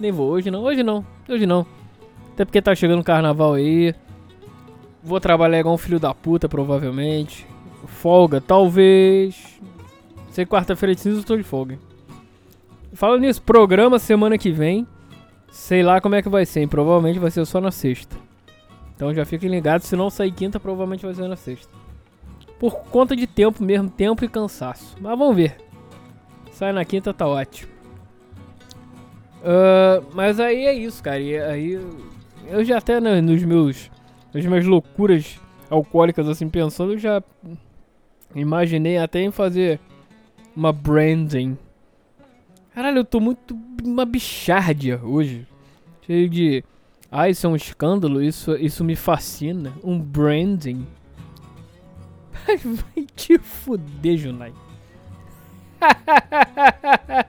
Nem 0.00 0.10
vou, 0.10 0.30
hoje 0.30 0.50
não, 0.50 0.62
hoje 0.62 0.82
não, 0.82 1.04
hoje 1.28 1.44
não. 1.44 1.66
Até 2.32 2.44
porque 2.46 2.62
tá 2.62 2.74
chegando 2.74 3.00
o 3.00 3.04
carnaval 3.04 3.54
aí. 3.54 3.94
Vou 5.02 5.20
trabalhar 5.20 5.60
igual 5.60 5.74
um 5.74 5.78
filho 5.78 6.00
da 6.00 6.14
puta, 6.14 6.48
provavelmente. 6.48 7.46
Folga, 7.86 8.40
talvez. 8.40 9.60
Sei 10.30 10.46
quarta-feira 10.46 10.94
de 10.94 11.00
cinza 11.02 11.20
eu 11.20 11.24
tô 11.24 11.36
de 11.36 11.42
folga. 11.42 11.78
Falando 12.94 13.20
nisso, 13.20 13.42
programa 13.42 13.98
semana 13.98 14.38
que 14.38 14.50
vem. 14.50 14.86
Sei 15.50 15.82
lá 15.82 16.00
como 16.00 16.14
é 16.14 16.22
que 16.22 16.28
vai 16.30 16.46
ser, 16.46 16.60
hein? 16.60 16.68
Provavelmente 16.68 17.18
vai 17.18 17.30
ser 17.30 17.44
só 17.44 17.60
na 17.60 17.70
sexta. 17.70 18.21
Então 19.02 19.12
já 19.12 19.24
fiquem 19.24 19.50
ligados, 19.50 19.88
se 19.88 19.96
não 19.96 20.08
sair 20.08 20.30
quinta, 20.30 20.60
provavelmente 20.60 21.04
vai 21.04 21.12
ser 21.12 21.26
na 21.26 21.34
sexta. 21.34 21.68
Por 22.56 22.84
conta 22.84 23.16
de 23.16 23.26
tempo 23.26 23.60
mesmo, 23.60 23.90
tempo 23.90 24.24
e 24.24 24.28
cansaço. 24.28 24.96
Mas 25.00 25.18
vamos 25.18 25.34
ver. 25.34 25.56
Sai 26.52 26.72
na 26.72 26.84
quinta, 26.84 27.12
tá 27.12 27.26
ótimo. 27.26 27.68
Uh, 29.40 30.06
mas 30.14 30.38
aí 30.38 30.66
é 30.66 30.72
isso, 30.72 31.02
cara. 31.02 31.18
E 31.18 31.36
aí 31.36 31.80
eu 32.46 32.64
já 32.64 32.78
até 32.78 33.00
né, 33.00 33.20
nos 33.20 33.42
meus 33.42 33.90
nas 34.32 34.46
minhas 34.46 34.64
loucuras 34.64 35.40
alcoólicas 35.68 36.28
assim 36.28 36.48
pensando, 36.48 36.92
eu 36.92 36.98
já 36.98 37.20
imaginei 38.36 38.98
até 38.98 39.20
em 39.20 39.32
fazer 39.32 39.80
uma 40.54 40.72
branding. 40.72 41.58
Caralho, 42.72 42.98
eu 42.98 43.04
tô 43.04 43.18
muito 43.18 43.58
uma 43.82 44.04
bichardia 44.04 45.00
hoje. 45.02 45.44
Cheio 46.06 46.28
de 46.28 46.62
ah, 47.14 47.28
isso 47.28 47.46
é 47.46 47.50
um 47.50 47.54
escândalo, 47.54 48.22
isso 48.22 48.56
isso 48.56 48.82
me 48.82 48.96
fascina, 48.96 49.70
um 49.84 50.00
branding. 50.00 50.86
Vai 52.64 53.06
te 53.14 53.38
fuder, 53.38 54.16
Junai. 54.16 54.54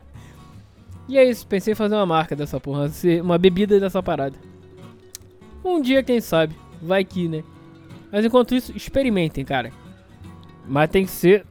e 1.10 1.18
é 1.18 1.30
isso, 1.30 1.46
pensei 1.46 1.74
em 1.74 1.75
fazer 1.75 1.96
uma 1.96 2.06
marca 2.06 2.34
dessa 2.34 2.62
porra, 2.62 2.90
uma 3.22 3.38
bebida 3.38 3.78
dessa 3.78 4.02
parada. 4.02 4.38
Um 5.66 5.82
dia, 5.82 6.02
quem 6.02 6.22
sabe, 6.22 6.56
vai 6.82 7.04
que, 7.04 7.28
né? 7.28 7.44
Mas 8.10 8.24
enquanto 8.24 8.56
isso, 8.56 8.72
experimentem, 8.75 9.44
cara. 9.44 9.72
Mas 10.66 10.90
tem 10.90 11.04
que 11.04 11.12
ser. 11.12 11.46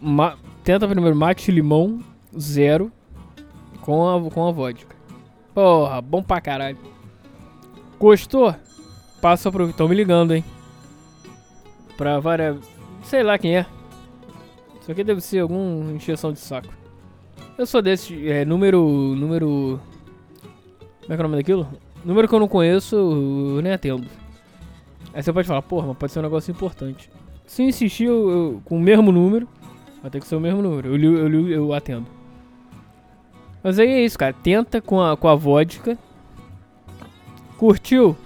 Ma 0.00 0.36
tenta 0.64 0.88
primeiro 0.88 1.16
mate 1.16 1.52
limão 1.52 2.00
zero 2.36 2.90
com 3.80 4.08
a, 4.08 4.30
com 4.30 4.48
a 4.48 4.50
vodka. 4.50 4.96
Porra, 5.54 6.00
bom 6.00 6.22
pra 6.22 6.40
caralho. 6.40 6.78
Gostou? 8.00 8.56
Passa 9.20 9.52
pro. 9.52 9.70
Tão 9.74 9.86
me 9.86 9.94
ligando, 9.94 10.34
hein? 10.34 10.42
Pra 11.98 12.18
várias. 12.18 12.56
Sei 13.04 13.22
lá 13.22 13.38
quem 13.38 13.58
é. 13.58 13.66
Isso 14.80 14.90
aqui 14.90 15.04
deve 15.04 15.20
ser 15.20 15.40
algum 15.40 15.94
encheção 15.94 16.32
de 16.32 16.40
saco. 16.40 16.72
Eu 17.58 17.66
sou 17.66 17.82
desse, 17.82 18.26
é, 18.26 18.42
número, 18.42 18.80
número... 19.14 19.78
Como 21.02 21.12
é 21.12 21.16
que 21.16 21.22
é 21.22 21.24
o 21.24 21.28
nome 21.28 21.36
daquilo? 21.36 21.68
Número 22.02 22.26
que 22.26 22.34
eu 22.34 22.40
não 22.40 22.48
conheço, 22.48 22.96
eu 22.96 23.60
nem 23.62 23.72
atendo. 23.72 24.06
Aí 25.12 25.22
você 25.22 25.30
pode 25.30 25.46
falar, 25.46 25.60
porra, 25.60 25.88
mas 25.88 25.96
pode 25.98 26.12
ser 26.12 26.20
um 26.20 26.22
negócio 26.22 26.50
importante. 26.50 27.10
Se 27.44 27.62
insistir 27.62 28.04
eu, 28.04 28.30
eu, 28.30 28.62
com 28.64 28.78
o 28.78 28.80
mesmo 28.80 29.12
número, 29.12 29.46
vai 30.00 30.10
ter 30.10 30.20
que 30.20 30.26
ser 30.26 30.36
o 30.36 30.40
mesmo 30.40 30.62
número. 30.62 30.88
Eu, 30.88 31.16
eu, 31.18 31.28
li, 31.28 31.52
eu 31.52 31.74
atendo. 31.74 32.06
Mas 33.62 33.78
aí 33.78 33.88
é 33.88 34.04
isso, 34.04 34.18
cara. 34.18 34.32
Tenta 34.32 34.80
com 34.80 35.02
a, 35.02 35.14
com 35.16 35.28
a 35.28 35.34
vodka. 35.34 35.98
Curtiu? 37.60 38.16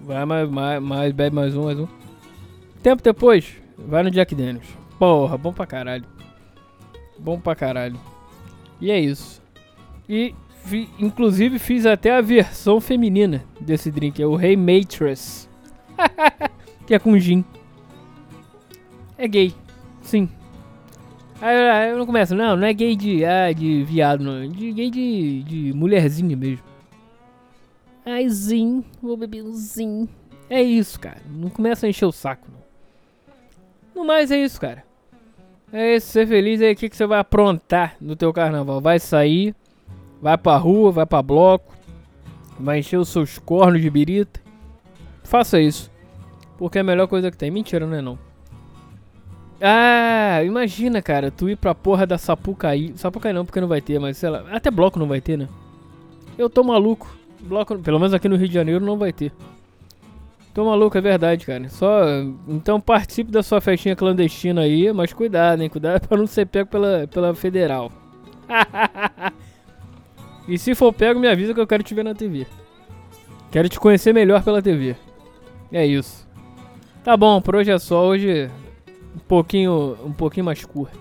Vai 0.00 0.24
mais, 0.24 0.50
mais, 0.50 0.82
mais, 0.82 1.12
bebe 1.12 1.36
mais 1.36 1.54
um, 1.54 1.66
mais 1.66 1.78
um. 1.78 1.86
Tempo 2.82 3.00
depois, 3.00 3.54
vai 3.78 4.02
no 4.02 4.10
Jack 4.10 4.34
Daniels. 4.34 4.66
Porra, 4.98 5.38
bom 5.38 5.52
pra 5.52 5.64
caralho. 5.64 6.04
Bom 7.16 7.38
pra 7.38 7.54
caralho. 7.54 7.96
E 8.80 8.90
é 8.90 8.98
isso. 8.98 9.40
E, 10.08 10.34
fi, 10.64 10.88
inclusive, 10.98 11.60
fiz 11.60 11.86
até 11.86 12.16
a 12.16 12.20
versão 12.20 12.80
feminina 12.80 13.44
desse 13.60 13.92
drink. 13.92 14.20
É 14.20 14.26
o 14.26 14.34
Rei 14.34 14.58
hey 14.58 14.84
que 16.84 16.92
é 16.92 16.98
com 16.98 17.16
gin. 17.16 17.44
É 19.16 19.28
gay. 19.28 19.54
Sim. 20.02 20.28
Aí 21.40 21.90
eu 21.90 21.96
não 21.96 22.06
começo, 22.06 22.34
não, 22.34 22.56
não 22.56 22.66
é 22.66 22.72
gay 22.72 22.96
de, 22.96 23.24
ah, 23.24 23.52
de 23.52 23.84
viado, 23.84 24.24
não. 24.24 24.42
É 24.42 24.48
de 24.48 24.72
gay 24.72 24.90
de, 24.90 25.44
de 25.44 25.72
mulherzinha 25.74 26.36
mesmo. 26.36 26.69
Ai, 28.04 28.28
zin, 28.28 28.84
vou 29.02 29.16
beber 29.16 29.44
um. 29.44 30.08
É 30.48 30.62
isso, 30.62 30.98
cara. 30.98 31.20
Não 31.28 31.50
começa 31.50 31.86
a 31.86 31.88
encher 31.88 32.06
o 32.06 32.12
saco, 32.12 32.48
não. 32.50 32.60
No 33.94 34.06
mais 34.06 34.30
é 34.30 34.38
isso, 34.38 34.60
cara. 34.60 34.84
É 35.72 35.94
isso, 35.94 36.08
ser 36.08 36.26
feliz 36.26 36.60
aí, 36.60 36.72
o 36.72 36.76
que, 36.76 36.88
que 36.88 36.96
você 36.96 37.06
vai 37.06 37.20
aprontar 37.20 37.96
no 38.00 38.16
teu 38.16 38.32
carnaval? 38.32 38.80
Vai 38.80 38.98
sair, 38.98 39.54
vai 40.20 40.36
pra 40.36 40.56
rua, 40.56 40.90
vai 40.90 41.06
pra 41.06 41.22
bloco, 41.22 41.72
vai 42.58 42.80
encher 42.80 42.96
os 42.96 43.08
seus 43.08 43.38
cornos 43.38 43.80
de 43.80 43.88
birita, 43.88 44.40
faça 45.22 45.60
isso. 45.60 45.90
Porque 46.58 46.78
é 46.78 46.80
a 46.80 46.84
melhor 46.84 47.06
coisa 47.06 47.30
que 47.30 47.36
tem. 47.36 47.50
Mentira, 47.50 47.86
não 47.86 47.96
é 47.96 48.02
não. 48.02 48.18
Ah, 49.60 50.42
imagina, 50.42 51.00
cara, 51.00 51.30
tu 51.30 51.48
ir 51.48 51.56
pra 51.56 51.74
porra 51.74 52.06
da 52.06 52.18
Sapucaí. 52.18 52.92
Sapucaí 52.96 53.32
não, 53.32 53.44
porque 53.44 53.60
não 53.60 53.68
vai 53.68 53.80
ter, 53.80 53.98
mas 54.00 54.16
sei 54.16 54.30
lá. 54.30 54.44
Até 54.50 54.70
bloco 54.70 54.98
não 54.98 55.06
vai 55.06 55.20
ter, 55.20 55.38
né? 55.38 55.48
Eu 56.36 56.50
tô 56.50 56.64
maluco. 56.64 57.19
Bloco, 57.42 57.78
pelo 57.78 57.98
menos 57.98 58.14
aqui 58.14 58.28
no 58.28 58.36
Rio 58.36 58.48
de 58.48 58.54
Janeiro, 58.54 58.84
não 58.84 58.98
vai 58.98 59.12
ter. 59.12 59.32
Tô 60.52 60.64
maluco, 60.64 60.98
é 60.98 61.00
verdade, 61.00 61.46
cara. 61.46 61.68
Só. 61.68 62.02
Então 62.48 62.80
participe 62.80 63.30
da 63.30 63.42
sua 63.42 63.60
festinha 63.60 63.94
clandestina 63.94 64.62
aí, 64.62 64.92
mas 64.92 65.12
cuidado, 65.12 65.62
hein? 65.62 65.68
Cuidado 65.68 66.06
pra 66.08 66.18
não 66.18 66.26
ser 66.26 66.46
pego 66.46 66.68
pela, 66.68 67.06
pela 67.06 67.34
federal. 67.34 67.90
e 70.48 70.58
se 70.58 70.74
for 70.74 70.92
pego, 70.92 71.20
me 71.20 71.28
avisa 71.28 71.54
que 71.54 71.60
eu 71.60 71.66
quero 71.66 71.82
te 71.82 71.94
ver 71.94 72.04
na 72.04 72.14
TV. 72.14 72.46
Quero 73.50 73.68
te 73.68 73.78
conhecer 73.78 74.12
melhor 74.12 74.42
pela 74.42 74.60
TV. 74.60 74.96
É 75.72 75.86
isso. 75.86 76.28
Tá 77.04 77.16
bom, 77.16 77.40
por 77.40 77.56
hoje 77.56 77.70
é 77.70 77.78
só. 77.78 78.04
Hoje 78.04 78.50
um 79.14 79.20
pouquinho, 79.20 79.96
um 80.04 80.12
pouquinho 80.12 80.44
mais 80.44 80.64
curto. 80.64 80.98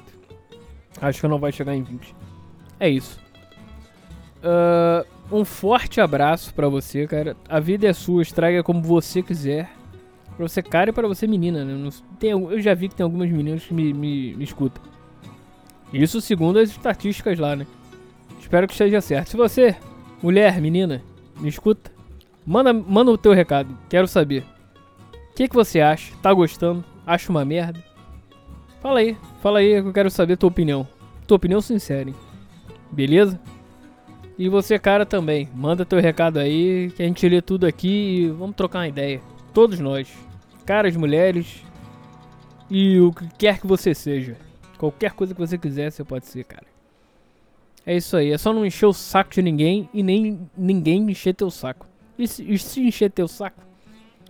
Acho 1.01 1.21
que 1.21 1.27
não 1.27 1.39
vai 1.39 1.51
chegar 1.51 1.75
em 1.75 1.83
20. 1.83 2.15
É 2.79 2.89
isso. 2.89 3.19
Uh, 4.37 5.05
um 5.31 5.45
forte 5.45 6.01
abraço 6.01 6.53
para 6.53 6.67
você, 6.67 7.05
cara. 7.07 7.35
A 7.47 7.59
vida 7.59 7.87
é 7.87 7.93
sua, 7.93 8.21
estraga 8.21 8.63
como 8.63 8.81
você 8.81 9.21
quiser. 9.21 9.69
Pra 10.35 10.47
você, 10.47 10.61
cara, 10.61 10.89
e 10.89 10.93
pra 10.93 11.07
você, 11.07 11.27
menina, 11.27 11.63
né? 11.65 11.89
Tem, 12.17 12.31
eu 12.31 12.61
já 12.61 12.73
vi 12.73 12.89
que 12.89 12.95
tem 12.95 13.03
algumas 13.03 13.29
meninas 13.29 13.65
que 13.65 13.73
me, 13.73 13.93
me, 13.93 14.35
me 14.35 14.43
escutam. 14.43 14.81
Isso 15.91 16.21
segundo 16.21 16.59
as 16.59 16.69
estatísticas 16.69 17.37
lá, 17.37 17.55
né? 17.55 17.67
Espero 18.39 18.67
que 18.67 18.73
esteja 18.73 19.01
certo. 19.01 19.29
Se 19.29 19.37
você, 19.37 19.75
mulher, 20.23 20.59
menina, 20.61 21.03
me 21.39 21.49
escuta, 21.49 21.91
manda, 22.45 22.71
manda 22.71 23.11
o 23.11 23.17
teu 23.17 23.33
recado. 23.33 23.77
Quero 23.89 24.07
saber. 24.07 24.43
O 25.31 25.35
que, 25.35 25.47
que 25.47 25.55
você 25.55 25.81
acha? 25.81 26.13
Tá 26.21 26.33
gostando? 26.33 26.83
Acha 27.05 27.29
uma 27.31 27.43
merda? 27.43 27.83
Fala 28.81 28.99
aí, 28.99 29.17
fala 29.41 29.59
aí 29.59 29.81
que 29.81 29.87
eu 29.87 29.93
quero 29.93 30.09
saber 30.09 30.33
a 30.33 30.37
tua 30.37 30.47
opinião. 30.47 30.87
Tua 31.27 31.37
opinião 31.37 31.59
sincera, 31.59 32.09
hein? 32.09 32.15
Beleza? 32.91 33.39
E 34.39 34.47
você, 34.47 34.79
cara, 34.79 35.05
também. 35.05 35.49
Manda 35.53 35.85
teu 35.85 35.99
recado 35.99 36.39
aí, 36.39 36.89
que 36.95 37.03
a 37.03 37.05
gente 37.05 37.27
lê 37.27 37.41
tudo 37.41 37.67
aqui 37.67 38.21
e 38.21 38.29
vamos 38.29 38.55
trocar 38.55 38.79
uma 38.79 38.87
ideia. 38.87 39.19
Todos 39.53 39.79
nós. 39.79 40.07
Caras, 40.65 40.95
mulheres 40.95 41.61
e 42.69 42.97
o 43.01 43.11
que 43.11 43.27
quer 43.37 43.59
que 43.59 43.67
você 43.67 43.93
seja. 43.93 44.37
Qualquer 44.77 45.11
coisa 45.11 45.33
que 45.33 45.41
você 45.41 45.57
quiser, 45.57 45.91
você 45.91 46.05
pode 46.05 46.25
ser, 46.25 46.45
cara. 46.45 46.65
É 47.85 47.97
isso 47.97 48.15
aí. 48.15 48.31
É 48.31 48.37
só 48.37 48.53
não 48.53 48.65
encher 48.65 48.85
o 48.85 48.93
saco 48.93 49.31
de 49.31 49.41
ninguém 49.41 49.89
e 49.93 50.01
nem 50.01 50.49
ninguém 50.55 51.11
encher 51.11 51.35
teu 51.35 51.51
saco. 51.51 51.85
E 52.17 52.25
se, 52.25 52.49
e 52.49 52.57
se 52.57 52.79
encher 52.79 53.11
teu 53.11 53.27
saco, 53.27 53.61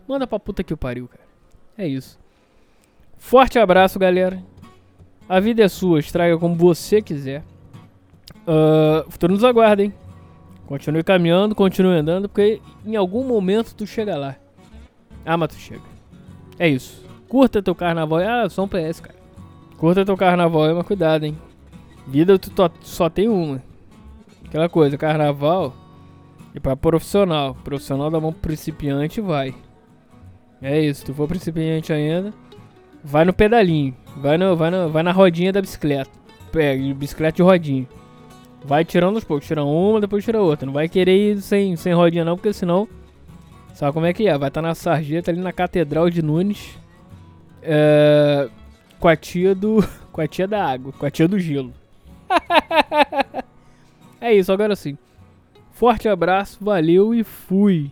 manda 0.07 0.25
pra 0.25 0.39
puta 0.39 0.63
que 0.63 0.73
o 0.73 0.77
pariu, 0.77 1.07
cara. 1.07 1.23
É 1.77 1.87
isso. 1.87 2.17
Forte 3.15 3.59
abraço, 3.59 3.99
galera. 3.99 4.41
A 5.27 5.39
vida 5.39 5.61
é 5.61 5.67
sua, 5.67 5.99
estraga 5.99 6.35
como 6.39 6.55
você 6.55 6.99
quiser. 6.99 7.43
Uh, 8.49 9.07
o 9.07 9.11
futuro 9.11 9.33
nos 9.33 9.43
aguarda, 9.43 9.83
hein? 9.83 9.93
Continue 10.65 11.03
caminhando, 11.03 11.53
continue 11.53 11.95
andando, 11.95 12.27
porque 12.27 12.59
em 12.83 12.95
algum 12.95 13.23
momento 13.23 13.75
tu 13.75 13.85
chega 13.85 14.17
lá. 14.17 14.35
Ah, 15.23 15.37
mas 15.37 15.49
tu 15.49 15.59
chega. 15.59 15.83
É 16.57 16.67
isso. 16.67 17.05
Curta 17.27 17.61
teu 17.61 17.75
carnaval. 17.75 18.19
Ah, 18.19 18.49
só 18.49 18.63
um 18.63 18.67
PS, 18.67 19.01
cara. 19.01 19.19
Curta 19.77 20.03
teu 20.03 20.17
carnaval, 20.17 20.73
mas 20.73 20.87
cuidado, 20.87 21.25
hein? 21.25 21.37
Vida 22.07 22.39
tu 22.39 22.51
só 22.81 23.07
tem 23.07 23.29
uma. 23.29 23.61
Aquela 24.45 24.67
coisa, 24.67 24.97
carnaval 24.97 25.71
e 26.55 26.59
para 26.59 26.75
profissional. 26.75 27.55
Profissional 27.63 28.09
da 28.09 28.19
mão 28.19 28.33
principiante 28.33 29.21
vai. 29.21 29.53
É 30.59 30.81
isso, 30.81 31.05
tu 31.05 31.13
for 31.13 31.27
principiante 31.27 31.93
ainda, 31.93 32.33
vai 33.03 33.25
no 33.25 33.33
pedalinho. 33.33 33.95
Vai, 34.17 34.37
no, 34.37 34.55
vai, 34.55 34.71
no, 34.71 34.89
vai 34.89 35.03
na 35.03 35.11
rodinha 35.11 35.53
da 35.53 35.61
bicicleta. 35.61 36.09
Pega, 36.51 36.93
bicicleta 36.95 37.37
de 37.37 37.43
rodinha. 37.43 37.87
Vai 38.63 38.83
tirando 38.85 39.15
aos 39.15 39.23
poucos. 39.23 39.47
Tira 39.47 39.63
uma, 39.63 40.01
depois 40.01 40.23
tira 40.23 40.41
outra. 40.41 40.65
Não 40.65 40.73
vai 40.73 40.87
querer 40.87 41.15
ir 41.15 41.41
sem, 41.41 41.75
sem 41.75 41.93
rodinha 41.93 42.25
não, 42.25 42.35
porque 42.35 42.53
senão... 42.53 42.87
Sabe 43.73 43.93
como 43.93 44.05
é 44.05 44.13
que 44.13 44.27
é? 44.27 44.37
Vai 44.37 44.49
estar 44.49 44.61
tá 44.61 44.67
na 44.67 44.75
sarjeta 44.75 45.31
ali 45.31 45.39
na 45.39 45.53
Catedral 45.53 46.09
de 46.09 46.21
Nunes. 46.21 46.77
É, 47.61 48.49
com 48.99 49.07
a 49.07 49.15
tia 49.15 49.55
do... 49.55 49.77
Com 50.11 50.21
a 50.21 50.27
tia 50.27 50.47
da 50.47 50.65
água. 50.65 50.91
Com 50.91 51.05
a 51.05 51.11
tia 51.11 51.27
do 51.27 51.39
gelo. 51.39 51.71
é 54.19 54.33
isso, 54.33 54.51
agora 54.51 54.75
sim. 54.75 54.97
Forte 55.71 56.09
abraço, 56.09 56.57
valeu 56.59 57.15
e 57.15 57.23
fui. 57.23 57.89